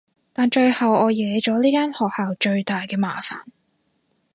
[0.33, 3.41] 但最後我惹咗呢間學校最大嘅麻煩